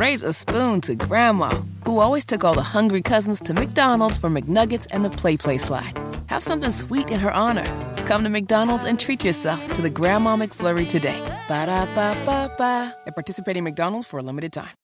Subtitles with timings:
[0.00, 1.50] raise a spoon to Grandma,
[1.84, 5.92] who always took all the hungry cousins to McDonald's for McNuggets and the PlayPlace slide.
[6.30, 7.66] Have something sweet in her honor.
[8.06, 11.20] Come to McDonald's and treat yourself to the Grandma McFlurry today.
[11.48, 12.96] Ba da ba ba ba.
[13.06, 14.74] At participating McDonald's for a limited time.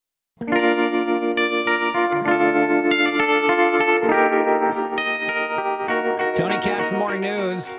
[6.34, 7.74] Tony Katz, the morning news.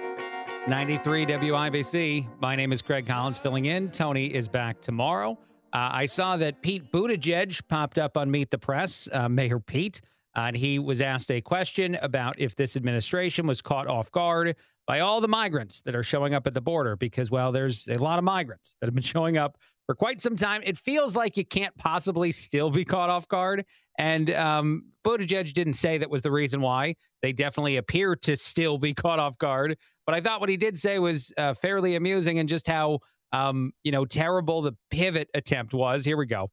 [0.67, 2.27] 93 WIBC.
[2.41, 3.91] My name is Craig Collins filling in.
[3.91, 5.37] Tony is back tomorrow.
[5.73, 10.01] Uh, I saw that Pete Buttigieg popped up on Meet the Press, uh, Mayor Pete,
[10.35, 15.01] and he was asked a question about if this administration was caught off guard by
[15.01, 18.17] all the migrants that are showing up at the border because, well, there's a lot
[18.17, 20.61] of migrants that have been showing up for quite some time.
[20.63, 23.65] It feels like you can't possibly still be caught off guard.
[23.97, 26.95] And um, Buttigieg didn't say that was the reason why.
[27.21, 29.77] They definitely appear to still be caught off guard.
[30.05, 32.99] But I thought what he did say was uh, fairly amusing and just how
[33.31, 36.05] um, you know terrible the pivot attempt was.
[36.05, 36.49] Here we go.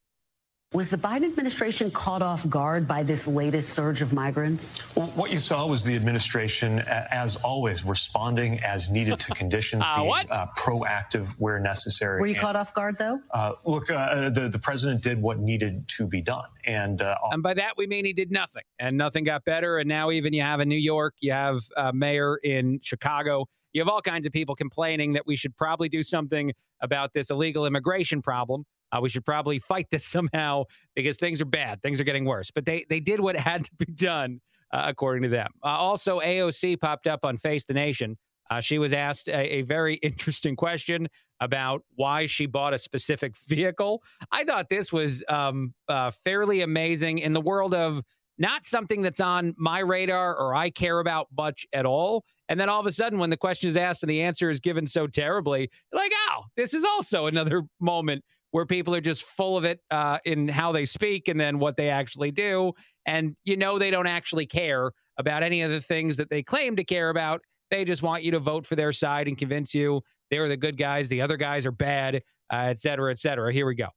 [0.74, 4.76] Was the Biden administration caught off guard by this latest surge of migrants?
[4.96, 9.98] Well, what you saw was the administration, as always, responding as needed to conditions, uh,
[9.98, 10.28] being what?
[10.28, 12.20] Uh, proactive where necessary.
[12.20, 13.20] Were you And, caught off guard, though?
[13.30, 17.40] Uh, look, uh, the the president did what needed to be done, and uh, And
[17.40, 19.78] by that, we mean he did nothing and nothing got better.
[19.78, 23.82] And now, even you have in New York, you have a mayor in Chicago, you
[23.82, 27.66] have all kinds of people complaining that we should probably do something about this illegal
[27.66, 28.64] immigration problem.
[28.92, 31.82] Uh, we should probably fight this somehow because things are bad.
[31.82, 32.50] Things are getting worse.
[32.50, 34.40] But they, they did what had to be done,
[34.72, 35.50] uh, according to them.
[35.62, 38.16] Uh, also, AOC popped up on Face the Nation.
[38.50, 41.08] Uh, she was asked a, a very interesting question
[41.40, 44.02] about why she bought a specific vehicle.
[44.30, 48.02] I thought this was um, uh, fairly amazing in the world of
[48.38, 52.24] not something that's on my radar or I care about much at all.
[52.48, 54.60] And then all of a sudden, when the question is asked and the answer is
[54.60, 59.56] given so terribly, like, oh, this is also another moment where people are just full
[59.56, 62.72] of it uh, in how they speak and then what they actually do.
[63.06, 66.76] And you know, they don't actually care about any of the things that they claim
[66.76, 67.40] to care about.
[67.70, 70.76] They just want you to vote for their side and convince you they're the good
[70.76, 72.16] guys, the other guys are bad,
[72.52, 73.52] uh, et cetera, et cetera.
[73.52, 73.88] Here we go.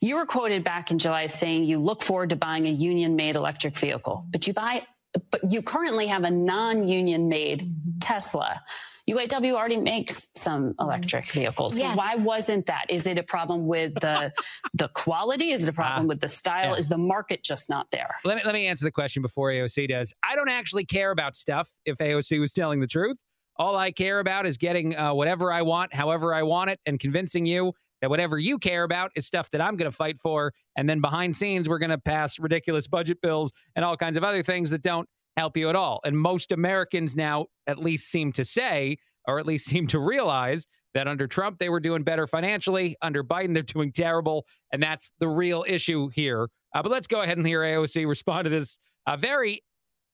[0.00, 3.36] You were quoted back in July saying you look forward to buying a union made
[3.36, 4.86] electric vehicle, but you buy
[5.30, 8.62] but you currently have a non-union made Tesla.
[9.08, 11.76] UAW already makes some electric vehicles.
[11.76, 11.96] Yes.
[11.96, 12.86] Why wasn't that?
[12.88, 14.32] Is it a problem with the
[14.74, 15.50] the quality?
[15.50, 16.72] Is it a problem Ah, with the style?
[16.72, 16.76] yeah.
[16.78, 18.14] Is the market just not there?
[18.24, 20.14] Let me let me answer the question before AOC does.
[20.22, 23.16] I don't actually care about stuff if AOC was telling the truth.
[23.56, 27.00] All I care about is getting uh, whatever I want, however I want it, and
[27.00, 30.52] convincing you that whatever you care about is stuff that I'm going to fight for.
[30.76, 34.24] And then behind scenes, we're going to pass ridiculous budget bills and all kinds of
[34.24, 36.00] other things that don't help you at all.
[36.04, 40.66] And most Americans now at least seem to say, or at least seem to realize,
[40.94, 42.96] that under Trump, they were doing better financially.
[43.02, 44.46] Under Biden, they're doing terrible.
[44.72, 46.48] And that's the real issue here.
[46.74, 49.62] Uh, but let's go ahead and hear AOC respond to this uh, very,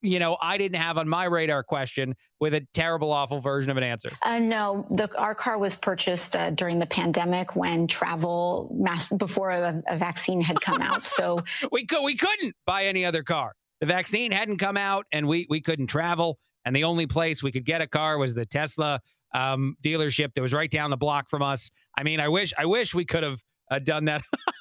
[0.06, 3.76] you know, I didn't have on my radar question with a terrible, awful version of
[3.76, 4.10] an answer.
[4.22, 9.50] Uh, no, the, our car was purchased uh, during the pandemic when travel mass, before
[9.50, 11.02] a, a vaccine had come out.
[11.02, 11.40] So
[11.72, 13.52] we could we couldn't buy any other car.
[13.80, 16.38] The vaccine hadn't come out, and we we couldn't travel.
[16.64, 19.00] And the only place we could get a car was the Tesla
[19.34, 21.70] um, dealership that was right down the block from us.
[21.96, 23.40] I mean, I wish I wish we could have
[23.70, 24.22] uh, done that.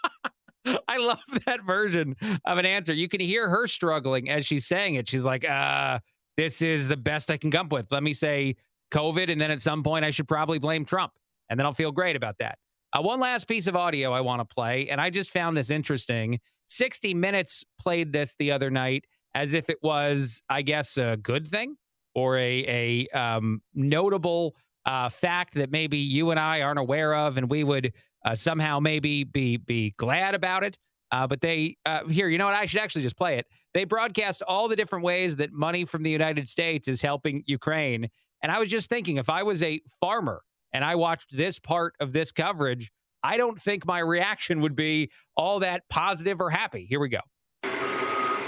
[0.87, 2.15] I love that version
[2.45, 2.93] of an answer.
[2.93, 5.07] You can hear her struggling as she's saying it.
[5.07, 5.99] She's like, uh,
[6.37, 7.91] this is the best I can come with.
[7.91, 8.55] Let me say
[8.91, 11.13] COVID, and then at some point I should probably blame Trump,
[11.49, 12.57] and then I'll feel great about that.
[12.93, 15.69] Uh, one last piece of audio I want to play, and I just found this
[15.69, 16.39] interesting.
[16.67, 21.47] 60 Minutes played this the other night as if it was, I guess, a good
[21.47, 21.75] thing
[22.15, 24.55] or a, a um, notable
[24.85, 27.91] uh, fact that maybe you and I aren't aware of, and we would
[28.25, 30.77] uh, somehow maybe be be glad about it.
[31.11, 32.55] Uh, but they uh, here, you know what?
[32.55, 33.45] I should actually just play it.
[33.73, 38.09] They broadcast all the different ways that money from the United States is helping Ukraine,
[38.41, 40.41] and I was just thinking, if I was a farmer
[40.73, 42.91] and I watched this part of this coverage,
[43.23, 46.85] I don't think my reaction would be all that positive or happy.
[46.85, 47.21] Here we go.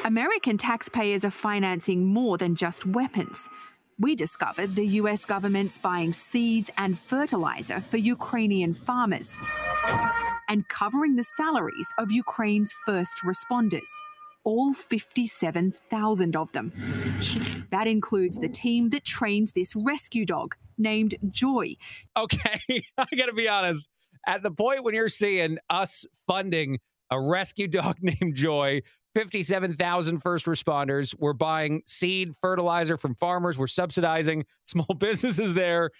[0.03, 3.49] American taxpayers are financing more than just weapons.
[3.99, 9.37] We discovered the US government's buying seeds and fertilizer for Ukrainian farmers
[10.49, 13.89] and covering the salaries of Ukraine's first responders,
[14.43, 16.71] all 57,000 of them.
[17.71, 21.75] That includes the team that trains this rescue dog named Joy.
[22.15, 22.61] Okay,
[22.97, 23.89] I got to be honest.
[24.25, 26.79] At the point when you're seeing us funding
[27.11, 28.81] a rescue dog named Joy,
[29.15, 35.91] 57,000 first responders, we're buying seed, fertilizer from farmers, we're subsidizing small businesses there.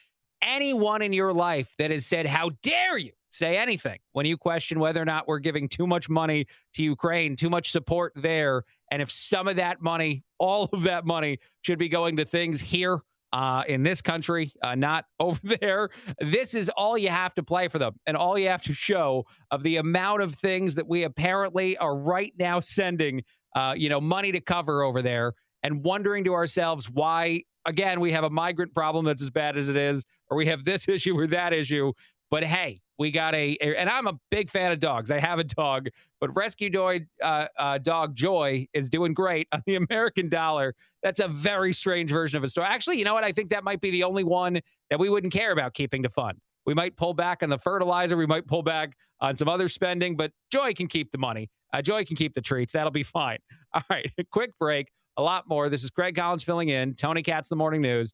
[0.41, 4.79] Anyone in your life that has said, How dare you say anything when you question
[4.79, 9.01] whether or not we're giving too much money to Ukraine, too much support there, and
[9.01, 13.01] if some of that money, all of that money, should be going to things here
[13.33, 15.89] uh, in this country, uh, not over there.
[16.19, 19.25] This is all you have to play for them and all you have to show
[19.51, 23.23] of the amount of things that we apparently are right now sending,
[23.55, 25.33] uh, you know, money to cover over there
[25.63, 29.69] and wondering to ourselves why, again, we have a migrant problem that's as bad as
[29.69, 31.91] it is, or we have this issue or that issue.
[32.29, 35.11] But hey, we got a, a and I'm a big fan of dogs.
[35.11, 35.89] I have a dog,
[36.19, 40.75] but rescue dog, uh, uh, dog Joy is doing great on the American dollar.
[41.03, 42.67] That's a very strange version of a story.
[42.67, 43.23] Actually, you know what?
[43.23, 44.59] I think that might be the only one
[44.89, 46.39] that we wouldn't care about keeping to fund.
[46.65, 48.17] We might pull back on the fertilizer.
[48.17, 51.49] We might pull back on some other spending, but Joy can keep the money.
[51.73, 52.73] Uh, Joy can keep the treats.
[52.73, 53.39] That'll be fine.
[53.73, 54.89] All right, quick break.
[55.17, 55.69] A lot more.
[55.69, 56.93] This is Greg Collins filling in.
[56.93, 58.13] Tony Katz, the morning news,